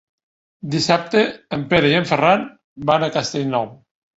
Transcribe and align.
Dissabte 0.75 1.21
en 1.59 1.67
Pere 1.75 1.91
i 1.93 1.99
en 1.99 2.09
Ferran 2.15 2.49
van 2.93 3.07
a 3.11 3.15
Castellnou. 3.19 3.71